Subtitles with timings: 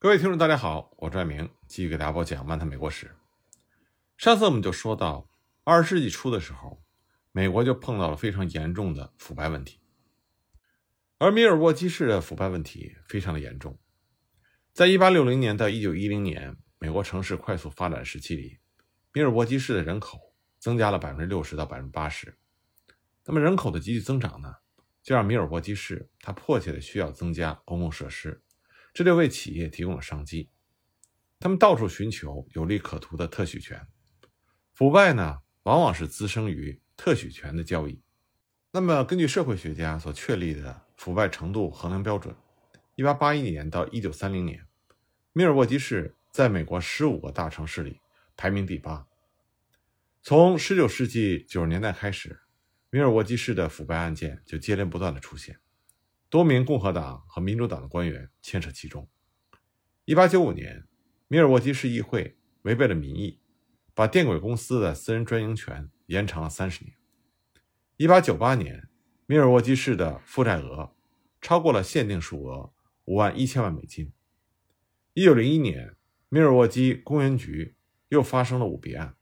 [0.00, 3.06] 各位听众，大家好，我是爱明，继续给大家播讲《漫谈美国史》。
[4.16, 5.28] 上次我们就说到，
[5.64, 6.80] 二十世纪初的时候，
[7.32, 9.80] 美国就碰到了非常严重的腐败问题，
[11.18, 13.76] 而米尔沃基市的腐败问题非常的严重。
[14.72, 18.60] 在一八六零年到一九一零年，美国城市快速发展时期里，
[19.12, 22.38] 米尔沃基市的人口增加了百分之六十到百分之八十。
[23.24, 24.54] 那么人口的急剧增长呢，
[25.02, 28.40] 就让米尔沃基市它迫切的需要增加公共设施。
[28.98, 30.50] 这就为企业提供了商机，
[31.38, 33.86] 他们到处寻求有利可图的特许权。
[34.74, 38.02] 腐败呢，往往是滋生于特许权的交易。
[38.72, 42.34] 那么，根据社会学家所确立的腐败程度衡量标准
[42.96, 44.66] ，1881年到1930年，
[45.32, 48.00] 密尔沃基市在美国15个大城市里
[48.36, 49.06] 排名第八。
[50.22, 52.40] 从19世纪90年代开始，
[52.90, 55.60] 密尔沃基市的腐败案件就接连不断的出现。
[56.30, 59.08] 多名共和党和民主党的官员牵扯其中。
[60.06, 60.86] 1895年，
[61.26, 63.40] 米尔沃基市议会违背了民意，
[63.94, 66.96] 把电轨公司的私人专营权延长了三十年。
[67.96, 68.88] 1898年，
[69.26, 70.94] 米尔沃基市的负债额
[71.40, 72.72] 超过了限定数额
[73.04, 74.12] 五万一千万美金。
[75.14, 75.96] 1901年，
[76.28, 77.74] 米尔沃基公园局
[78.08, 79.16] 又发生了舞弊案。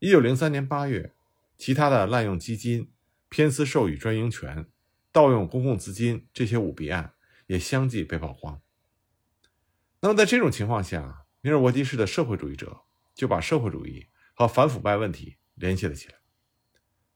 [0.00, 1.14] 1903年8月，
[1.56, 2.90] 其他的滥用基金、
[3.28, 4.66] 偏私授予专营权。
[5.12, 7.14] 盗用公共资金这些舞弊案
[7.46, 8.60] 也相继被曝光。
[10.00, 12.82] 那么在这种情况下，米尔沃基市的社会主义者
[13.14, 16.14] 就把社会主义和反腐败问题联系了起来。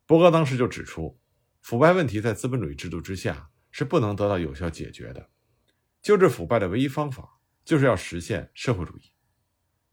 [0.06, 1.20] 伯格当时就指出，
[1.60, 5.30] 腐败问题在资本主义制度之下是不能得到有效解决的。
[6.02, 9.12] 救治腐败的唯一方法就是要实现社会主义。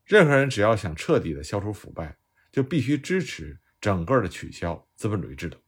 [0.04, 2.18] 任何人只要想彻底的消除腐败，
[2.52, 5.60] 就必须支持整个的取消资本主义制度。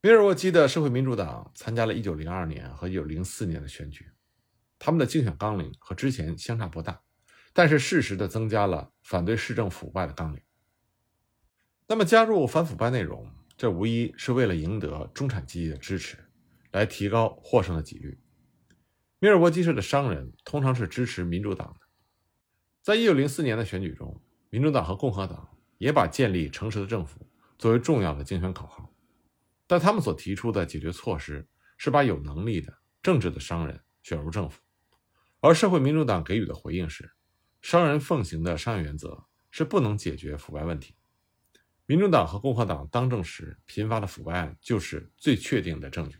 [0.00, 4.06] 米尔沃基的社会民主党参加了1902年和1904年的选举，
[4.78, 7.02] 他们的竞选纲领和之前相差不大，
[7.52, 10.40] 但是适时的增加了反对市政腐败的纲领。
[11.88, 16.16] 那么加入反腐败内容，这无疑是为了赢得中产阶级的支持，
[16.70, 18.20] 来提高获胜的几率。
[19.18, 21.86] 米尔沃基市的商人通常是支持民主党的，
[22.82, 27.26] 在1904年的选举中，民主党和共和党也把建立诚实的政府
[27.58, 28.88] 作为重要的竞选口号。
[29.68, 31.46] 但他们所提出的解决措施
[31.76, 34.60] 是把有能力的正直的商人选入政府，
[35.40, 37.12] 而社会民主党给予的回应是：
[37.62, 40.96] 商人奉行的商业原则是不能解决腐败问题。
[41.86, 46.18] 民主党和共和党当政时频发的腐败案就是最确定的证据。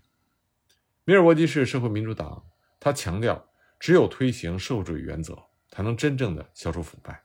[1.04, 2.46] 米尔沃基市社会民主党
[2.78, 5.36] 他强调，只有推行社会主义原则，
[5.68, 7.24] 才能真正的消除腐败。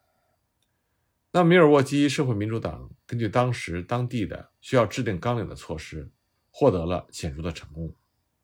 [1.36, 6.08] 那米尔沃基社会民主党根据当时当地的需要制定纲领的措施，
[6.52, 7.92] 获得了显著的成功。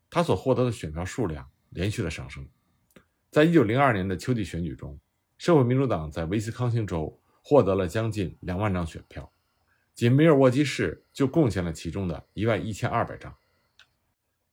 [0.10, 2.50] 他所获得的选票数量连续的上升。
[3.30, 5.00] 在一九零二年的秋季选举中，
[5.38, 9.32] 社会民主党在威斯康星州获得了将近两万张选票，
[9.94, 13.38] 仅米尔沃基市就贡献了其中的一万一千二百张。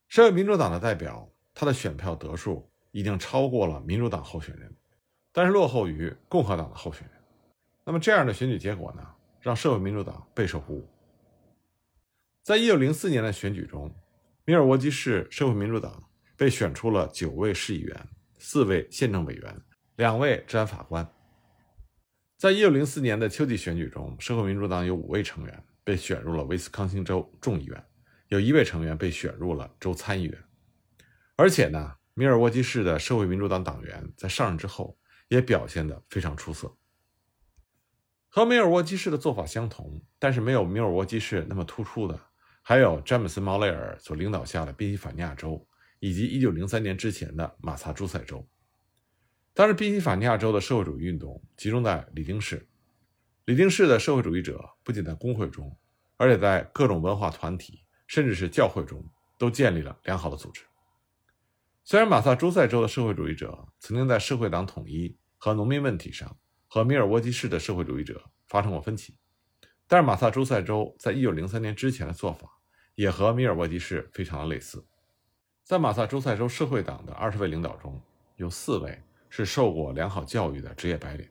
[0.09, 4.77] 社会民主党的代表，他的选票得数已经超过了民主党候选人，
[5.33, 7.16] 但是落后于共和党的候选人。
[7.89, 10.89] 那么这样的选举结果呢，让社会民主党备受鼓舞。
[12.43, 13.95] 在一九零四年的选举中，
[14.45, 16.03] 米尔沃基市社会民主党
[16.37, 18.09] 被选出了九位市议员、
[18.41, 19.63] 四位宪政委员、
[19.95, 21.09] 两位治安法官。
[22.37, 27.85] 在一九零四年的秋季选举中，社会民主党有五位成员被选入了威斯康星州众议院，
[28.27, 30.45] 有一位成员被选入了州参议员。
[31.37, 34.99] 而且呢，米尔沃基市的社会民主党党员在上任之后
[35.29, 36.77] 也表现得非常出色。
[38.37, 42.21] 和米尔沃基市的做法相同，但是没有米尔沃基市那么突出的，
[42.61, 45.67] 还有詹姆斯·毛雷尔所领导下的宾夕法尼亚州，
[46.01, 48.47] 以及1903年之前的马萨诸塞州。
[49.55, 52.69] 当时，宾夕法尼亚州的社会主义运动集中在里丁市。
[53.47, 55.75] 里丁市的社会主义者不仅在工会中，
[56.19, 59.03] 而且在各种文化团体，甚至是教会中，
[59.39, 60.61] 都建立了良好的组织。
[61.85, 69.17] 虽然马萨诸塞州的社会主义者曾经在社会党统一和农民问题上，和米尔沃基市的社会主义者发生过分歧，
[69.87, 72.49] 但是马萨诸塞州在一九零三年之前的做法
[72.95, 74.85] 也和米尔沃基市非常的类似。
[75.65, 78.01] 在马萨诸塞州社会党的二十位领导中，
[78.37, 81.29] 有四位是受过良好教育的职业白领，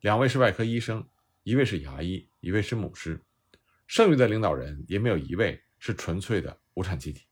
[0.00, 1.04] 两位是外科医生，
[1.42, 3.20] 一位是牙医，一位是牧师。
[3.86, 7.26] 剩余的领导人也没有一位是纯粹的无产阶级。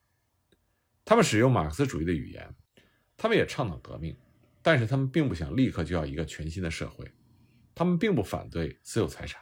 [1.04, 2.54] 他们使用马克思主义的语言，
[3.16, 4.16] 他们也倡导革命，
[4.62, 7.10] 但是他们并不想立刻就要一个全新的社会。
[7.74, 9.40] 他们并不反对私有财产，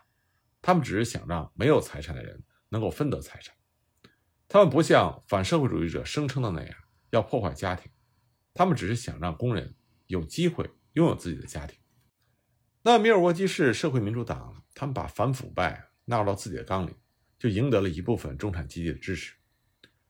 [0.62, 3.54] 他们只是想让没有财产的人能够分得财产。
[4.48, 6.76] 他们不像反社会主义者声称的那样
[7.10, 7.90] 要破坏家庭，
[8.52, 9.74] 他们只是想让工人
[10.06, 11.78] 有机会拥有自己的家庭。
[12.82, 16.94] 那米尔沃基市社会民主党，他们把反腐败纳入到自己的纲领，
[17.38, 19.34] 就赢得了一部分中产阶级的支持。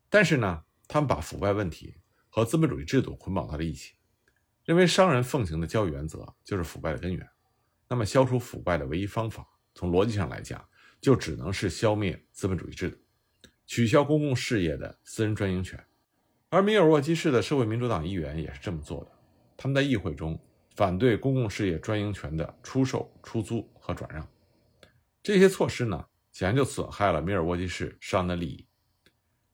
[0.09, 1.97] 但是呢，他们把腐败问题
[2.29, 3.95] 和资本主义制度捆绑到了一起，
[4.65, 7.29] 认为商人奉行的交易原则就是腐败的根源。
[7.91, 10.65] 那么，消除腐败的唯一方法，从逻辑上来讲，
[11.01, 12.97] 就只能是消灭资本主义制度，
[13.67, 15.79] 取消公共事业的私人专营权。
[16.49, 19.11] 而米尔沃基市的社会民主党议员也是这么做的，
[19.57, 20.41] 他们在议会中。
[20.77, 24.27] 反对公共事业专营权的出售、出租和转让，
[25.23, 28.67] 这些措施呢，显然就损害了米尔沃基市商的利益。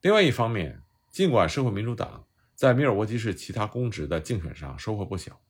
[0.03, 0.81] 另外一方面，
[1.11, 2.25] 尽管社会民主党
[2.55, 5.41] 在米尔沃基市其他公职的竞选上收获不小，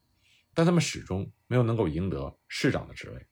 [0.56, 3.26] 但他们始终没有能够赢得市长的职位。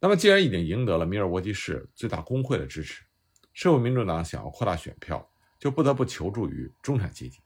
[0.00, 3.04] 那么，既然已经赢得了米尔沃基市最大工会的支持，
[3.52, 5.30] 社会民主党想要扩大选票，
[5.60, 7.38] 就不得不求助于中产阶级。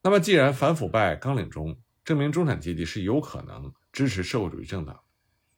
[0.00, 5.00] 那么，既然反腐败纲领中，证明中产阶级是有可能支持社会主义政党，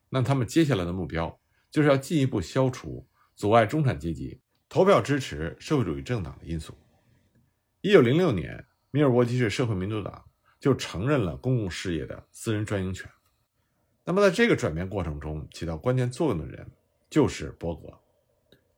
[0.09, 1.39] 那他们接下来的目标
[1.71, 3.07] 就是要进一步消除
[3.37, 4.41] 阻碍中产阶级
[4.71, 6.75] 投票支持社会主义政党的因素。
[7.83, 10.25] 一九零六年，米尔沃基市社会民主党
[10.61, 13.11] 就承认了公共事业的私人专营权。
[14.05, 16.71] 那么，在这个转变过程中起到关键作用的人
[17.09, 17.99] 就是伯格，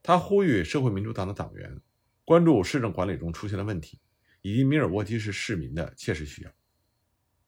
[0.01, 1.79] 他呼吁社会民主党的党员
[2.25, 3.99] 关注市政管理中出现的问题，
[4.41, 6.51] 以及米尔沃基市市民的切实需要。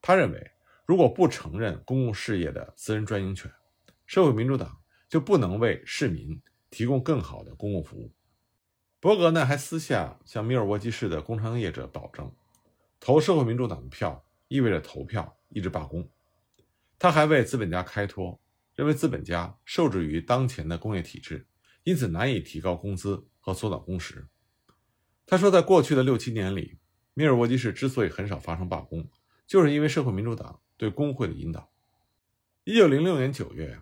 [0.01, 0.51] 他认为，
[0.85, 3.51] 如果不承认公共事业的私人专营权，
[4.05, 8.11] 社会民主党就不能为市民提供更好的公共服务。
[8.99, 12.31] 伯格呢，还私下向米尔沃基市的工商业者保证，
[12.99, 16.09] 投社会民主党的票意味着投票一直罢工。
[16.97, 18.39] 他还为资本家开脱，
[18.75, 21.45] 认为资本家受制于当前的工业体制，
[21.83, 24.27] 因此难以提高工资和缩短工时。
[25.25, 26.77] 他说，在过去的六七年里，
[27.13, 29.09] 密尔沃基市之所以很少发生罢工。
[29.47, 31.69] 就是因为社会民主党对工会的引导。
[32.63, 33.79] 一九零六年九月，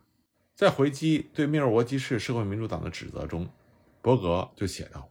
[0.53, 3.49] 在回击对密尔沃基市社会民主党的指责中，
[4.01, 5.09] 伯格就写道：“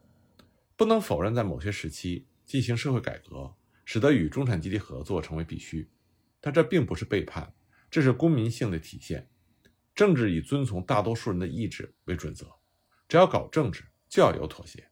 [0.76, 3.54] 不能否认，在某些时期进行社会改革，
[3.84, 5.90] 使得与中产阶级合作成为必须，
[6.40, 7.54] 但这并不是背叛，
[7.90, 9.28] 这是公民性的体现。
[9.94, 12.46] 政治以遵从大多数人的意志为准则，
[13.08, 14.88] 只要搞政治，就要有妥协。”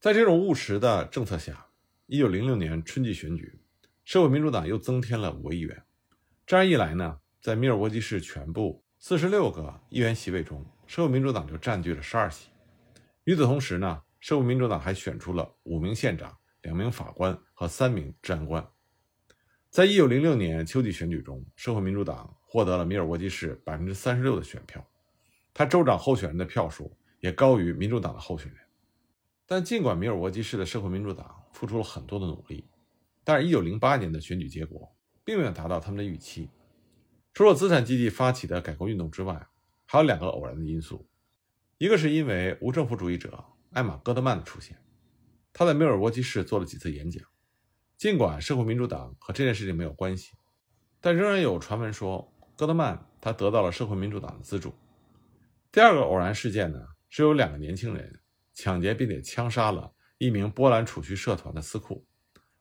[0.00, 1.66] 在这种务实的政策下，
[2.06, 3.60] 一九零六年春季选举。
[4.04, 5.82] 社会民主党又增添了五位议员，
[6.46, 12.48] 这样一来呢，在密尔沃基市全部四十六个议员席位中，社会民主党就占据了十二席。
[13.24, 18.66] 与此同时呢，社会民主党还选出了五名县长、两名法官和三名治安官。
[19.70, 24.84] 在一九零六年秋季选举中，社会民主党获得了米尔沃基市百分之三十六的选票，
[25.52, 28.60] 他州长候选人的票数也高于民主党的候选人。
[29.46, 32.68] 但尽管米尔沃基市的社会民主党付出了很多的努力，
[33.24, 34.90] 但是，一九零八年的选举结果
[35.24, 36.48] 并没有达到他们的预期。
[37.34, 39.46] 除了资产阶级发起的改革运动之外，
[39.86, 41.06] 还有两个偶然的因素：
[41.76, 44.76] 一个是因为无政府主义者艾玛·戈德曼的出现，
[45.58, 47.20] 他在米尔沃基市做了几次演讲。
[47.96, 50.36] 尽管社会民主党和这件事情没有关系，
[51.00, 54.72] 但仍然有传闻说戈德曼他得到了社会民主党的资助。
[55.72, 56.78] 第二个偶然事件呢，
[57.08, 58.20] 是有两个年轻人
[58.54, 62.06] 抢劫并且枪杀了一名波兰储蓄社团的司库。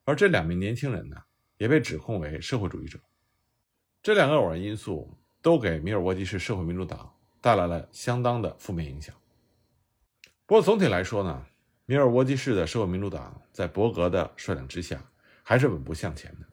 [0.03, 1.17] 而这两名年轻人呢，
[1.57, 2.99] 也被指控为社会主义者。
[4.01, 9.15] 这两个偶然因素都给米尔沃基市社会民主党带来了相当的负面影响。
[10.47, 11.45] 不过总体来说呢，
[11.89, 15.09] 米尔沃基市的社会民主党在伯格的率领之下
[15.41, 16.45] 还是稳步向前的。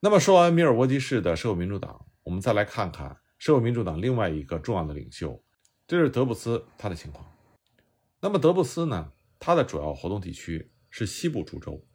[0.00, 5.44] 那么说完米尔沃基市的社会民主党，我们再来看看社会民主党另外一个重要的领袖，
[5.86, 7.30] 这是德布斯他的情况。
[8.18, 11.86] 那么德布斯呢，他的主要活动地区是西部诸州。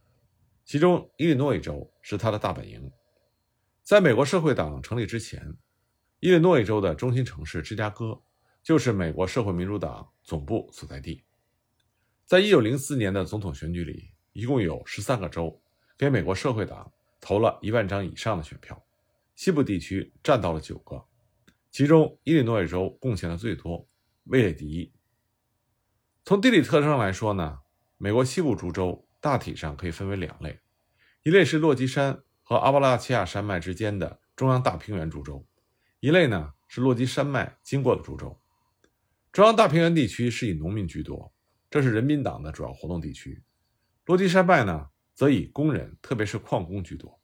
[0.65, 2.91] 其中，伊利诺伊州是他的大本营。
[3.81, 5.57] 在美国社会党成立之前，
[6.19, 8.21] 伊利诺伊州的中心城市芝加哥
[8.61, 11.23] 就是美国社会民主党总部所在地。
[12.27, 15.61] 在一九零四年的总统选举里，一共有十三个州
[15.97, 16.91] 给美国社会党
[17.21, 18.85] 投了一万张以上的选票，
[19.33, 21.05] 西部地区占到了九个，
[21.71, 23.87] 其中伊利诺伊州贡献的最多，
[24.25, 24.91] 位列第一。
[26.25, 27.59] 从地理特征上来说呢，
[27.97, 29.03] 美国西部诸州。
[29.19, 30.59] 大体上可以分为两类，
[31.23, 35.43] 一类是落基山和阿巴拉契亚山脉之间的中央大平原诸州，
[35.99, 38.39] 一类呢是落基山脉经过的诸州。
[39.31, 41.33] 中央大平原地区是以农民居多，
[41.69, 43.41] 这是人民党的主要活动地区；
[44.05, 47.19] 落基山脉呢则以工人，特别是矿工居多。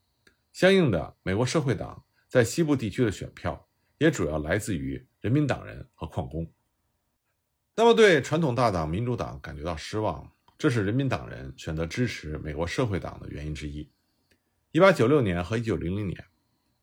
[0.52, 6.50] 相应的，美国社会党在西部地区的选票也主要来自于人民党人和矿工。
[7.76, 10.30] 那么，对传统大党民主党感觉到失望。
[10.56, 13.90] 这是人民党人选择支持美国社会党的原因之一。
[14.72, 16.24] 1896年和1900年，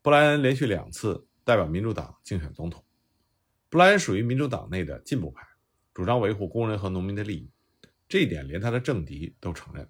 [0.01, 2.83] 布莱恩连续两次代表民主党竞选总统。
[3.69, 5.47] 布莱恩属于民主党内的进步派，
[5.93, 7.51] 主张维护工人和农民的利益，
[8.07, 9.89] 这一点连他的政敌都承认。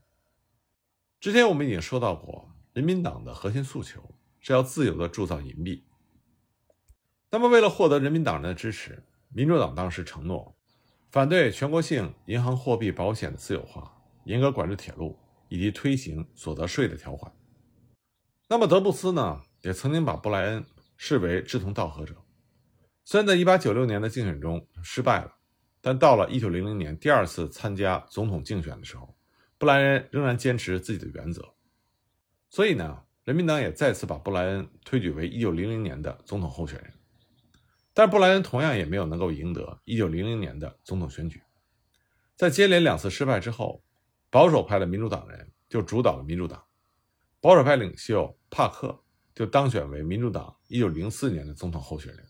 [1.20, 5.86] 之前我们已经说到过，人民党的核心诉求是要自由地铸造银币。
[7.29, 10.58] 那么，为了获得人民党人的支持，民主党当时承诺
[11.12, 15.17] 反对全国性银行货币保险的私有化，严格管制铁路，
[15.48, 17.31] 以及推行所得税的条款。
[18.50, 20.65] 那么，德布斯呢，也曾经把布莱恩
[20.98, 22.15] 视为志同道合者。
[23.05, 25.38] 虽然在1896年的竞选中失败了，
[25.82, 29.14] 但到了1900年第二次参加总统竞选的时候。
[29.58, 31.54] 布莱恩仍然坚持自己的原则，
[32.50, 36.92] 所以呢，人民党也再次把布莱恩推举为1900年的总统候选人。
[37.94, 41.44] 但布莱恩同样也没有能够赢得1900年的总统选举。
[42.36, 43.84] 在接连两次失败之后，
[44.32, 46.64] 保守派的民主党人就主导了民主党，
[47.40, 49.04] 保守派领袖帕克
[49.36, 52.26] 就当选为民主党1904年的总统候选人。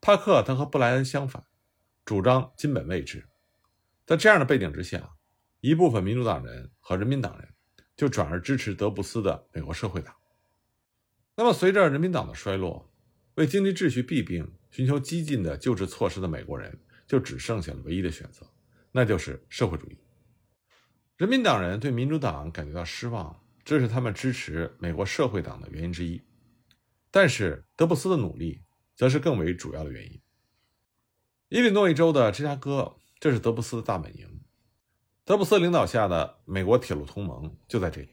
[0.00, 1.42] 帕克他和布莱恩相反，
[2.04, 3.24] 主张金本位制。
[4.06, 5.10] 在这样的背景之下。
[5.60, 7.48] 一部分民主党人和人民党人
[7.96, 10.14] 就转而支持德布斯的美国社会党。
[11.34, 12.92] 那么，随着人民党的衰落，
[13.36, 18.46] 为经济秩序弊病寻求激进的救治措施的美国人就只剩下了唯一的选择，
[18.92, 19.98] 那就是社会主义。
[21.16, 26.20] 人民党人对民主党感觉到失望，这是他们支持美国社会党的原因之一。
[27.10, 28.60] 但是，德布斯的努力
[28.94, 30.20] 则是更为主要的原因。
[31.54, 34.40] 伊利诺伊州的芝加哥，这是德布斯的大本营。
[35.24, 38.08] 德布斯领导下的美国铁路同盟就在这里，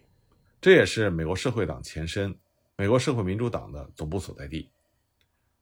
[0.61, 2.37] 这也是美国社会党前身
[2.75, 4.69] 美国社会民主党的总部所在地。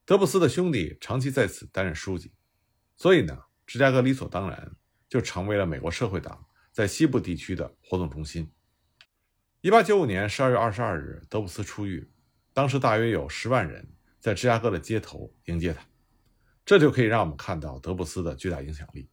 [0.04, 2.34] 德布斯的兄弟长期在此担任书记，
[2.98, 4.76] 所以呢，芝加哥理所当然
[5.08, 8.52] 就成为了美国社会党在西部地区的活动中心。
[9.62, 12.12] 一八九五年十二月二十二日，德布斯出狱，
[12.52, 15.82] 当时大约有十万人在芝加哥的街头迎接他，
[16.70, 19.10] 这就可以让我们看到德布斯的巨大影响力。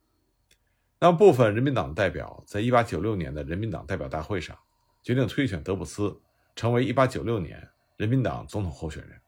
[1.00, 4.54] 那么，部分人民党的代表在1896年的人民党代表大会上
[5.02, 6.20] 决定推选德布斯
[6.54, 9.18] 成为1896年人民党总统候选人。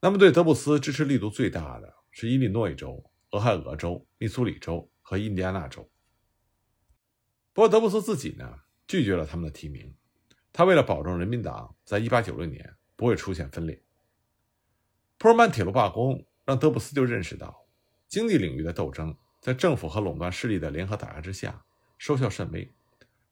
[0.00, 5.88] 那么，对德布斯支持力度最大的是伊利诺伊州、俄亥俄州、密苏里州和印第安纳州。
[7.52, 8.52] 不过，德布斯自己呢
[8.88, 9.94] 拒绝了他们的提名，
[10.52, 13.80] 他为了保证人民党在1896年不会出现分裂。
[15.18, 17.66] 普尔曼铁路罢工让德布斯就认识到
[18.08, 19.14] 经济领域的斗争。
[19.38, 21.64] 在政府和垄断势力的联合打压之下，
[21.98, 22.74] 收效甚微。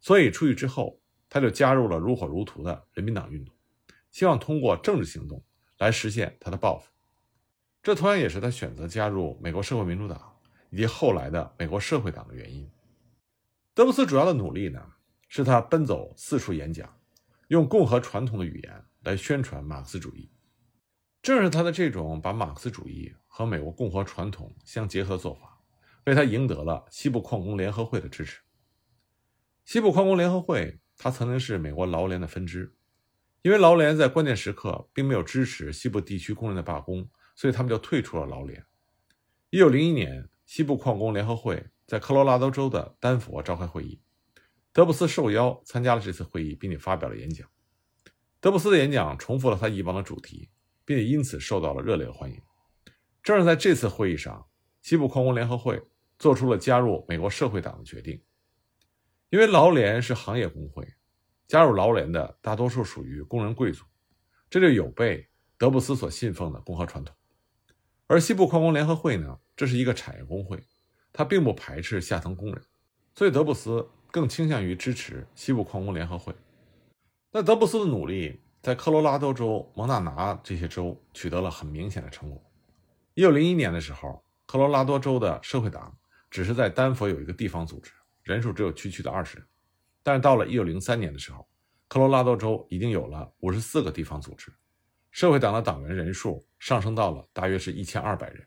[0.00, 3.52] 所以出狱之后，他就加入了如火如荼的人民党运动，
[4.12, 5.42] 希望通过政治行动
[5.78, 6.88] 来实现他的抱负。
[7.82, 10.36] 这同样也是他选择加入美国社会民主党
[10.70, 12.70] 以及后来的美国社会党的原因。
[13.74, 14.80] 德布斯主要的努力呢，
[15.28, 16.96] 是他奔走四处演讲，
[17.48, 20.30] 用共和传统的语言来宣传马克思主义。
[21.24, 25.58] 正是他的这种把马克思主义和美国共和传统相结合做法。
[26.04, 28.42] 为他赢得了西部矿工联合会的支持。
[29.64, 32.76] 西部矿工联合会，它曾经是美国劳联的分支，
[33.40, 38.62] 因为劳联在关键时刻并没有支持西部地区工人的罢工，所以他们就退出了劳联。
[39.48, 44.02] 一九零一年，西部矿工联合会在科罗拉多州的丹佛召开会议，
[44.74, 47.48] 德布斯受邀参加了这次会议，并且发表了演讲。
[48.40, 50.50] 德布斯的演讲重复了他以往的主题，
[50.84, 52.40] 并且因此受到了热烈欢迎。
[53.22, 54.46] 正是在这次会议上，
[54.82, 55.82] 西部矿工联合会。
[56.16, 58.22] 做出了加入美国社会党的决定，
[59.30, 60.86] 因为劳联是行业工会，
[61.48, 63.84] 加入劳联的大多数属于工人贵族，
[64.48, 65.26] 这就有悖
[65.58, 67.14] 德布斯所信奉的共和传统。
[68.06, 70.62] 而西部矿工联合会呢，这是一个产业工会，
[71.12, 72.62] 它并不排斥下层工人，
[73.12, 76.32] 所以德布斯更倾向于支持西部矿工联合会。
[77.32, 82.42] 那德布斯的努力在科罗拉多州、蒙大拿这些州取得了很明显的成果。
[83.12, 85.94] 一九零一年的时候，科罗拉多州的社会党。
[86.30, 87.92] 只是在丹佛有一个地方组织，
[88.24, 89.46] 人数只有区区的二十人，
[90.02, 91.46] 但是到了一九零三年的时候，
[91.86, 94.52] 科罗拉多州已经有了五十四个地方组织，
[95.12, 98.44] 社会党的党员人数上升到了大约是一千二百人。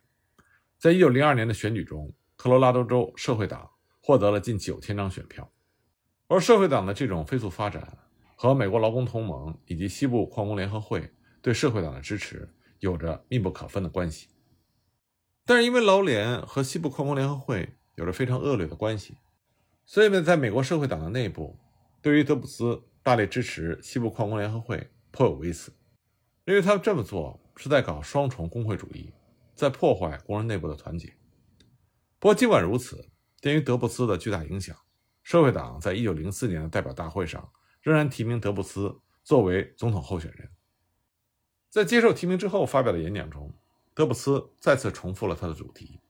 [0.77, 3.69] 在一九零二年的选举中，科罗拉多州社会党
[4.01, 5.50] 获得了近九千张选票，
[6.27, 7.97] 而社会党的这种飞速发展
[8.39, 14.27] 和美国劳工同盟以及西部矿工联合会对社会党的支持有着密不可分的关系。
[15.44, 19.17] 但是因为劳联和西部矿工联合会有着非常恶劣的关系，
[19.86, 21.58] 所以呢，在美国社会党的内部，
[22.00, 25.74] 对于德布斯大力支持西部矿工联合会颇有微词，
[26.46, 29.12] 因为他们这么做是在搞双重工会主义，
[29.56, 31.12] 在破坏工人内部的团结。
[32.20, 33.10] 不过尽管如此，
[33.41, 34.77] 鉴于德布斯的巨大影响，
[35.24, 37.50] 社会党在一九零四年的代表大会上
[37.88, 40.51] 仍然提名德布斯作为总统候选人。
[41.70, 43.53] 在接受提名之后发表的演讲中，
[43.94, 46.01] 德布斯再次重复了他的主题。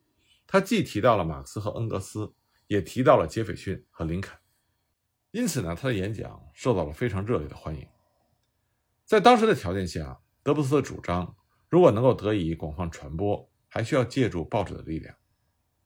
[0.47, 2.33] 他既提到了马克思和恩格斯，
[2.65, 4.35] 也提到了杰斐逊和林肯。
[5.29, 7.87] 因此呢，他的演讲受到了非常热烈的欢迎。
[9.05, 11.35] 在当时的条件下，德布斯的主张
[11.69, 15.15] 如果能够得以广泛传播，还需要借助报纸的力量。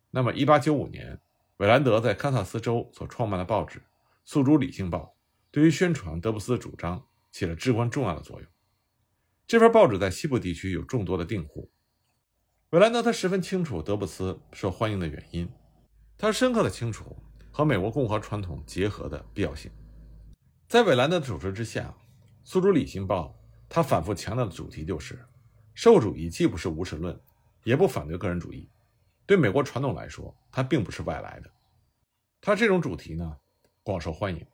[0.10, 1.20] 那么，1895年，
[1.58, 3.80] 韦兰德在堪萨斯州所创办的报纸
[4.24, 5.00] 《诉诸理性报》，
[5.52, 8.50] 对于宣传德布斯的主张起了至关重要的作用。
[9.46, 11.70] 这份报纸在西部地区有众多的订户。
[12.70, 15.52] 韦兰德他十分清楚德布斯受欢迎的原因，
[16.18, 17.18] 他深刻的清楚
[17.52, 19.70] 和美国共和传统结合的必要性。
[20.70, 21.94] 在韦兰德的主持之下，
[22.46, 25.20] 《苏州理性报》他反复强调的主题就是：
[25.74, 27.20] 社会主义既不是无神论，
[27.66, 28.70] 也不反对个人主义。
[29.26, 31.52] 对美国传统来说，它并不是外来的。
[32.40, 33.38] 他这种主题呢，
[33.84, 34.46] 广受欢迎，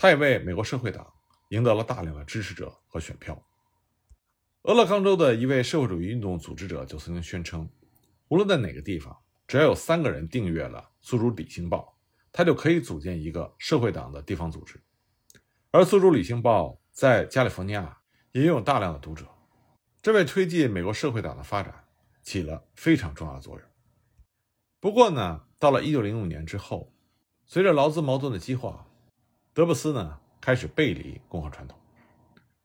[0.00, 1.12] 他也为美国社会党
[1.48, 3.36] 赢得了大量的支持者和选票。
[4.62, 7.68] 俄勒冈州的一位社会主义运动组织者就曾经宣称，
[8.28, 9.16] 无论在哪个地方，
[9.48, 11.98] 只要有三个人订阅了《苏州理性报》，
[12.30, 14.80] 他就可以组建一个社会党的地方组织。
[15.72, 17.98] 而《苏州理性报》在加利福尼亚
[18.30, 19.26] 也拥有大量的读者，
[20.00, 21.74] 这为推进美国社会党的发展
[22.22, 23.68] 起了非常重要的作用。
[24.78, 26.92] 不过呢，到了1905年之后，
[27.46, 28.86] 随着劳资矛盾的激化，
[29.58, 31.76] 德布斯呢开始背离共和传统。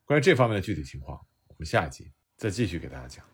[0.05, 3.33] 关于这方面的具体情况，我们下一集再继续给大家讲。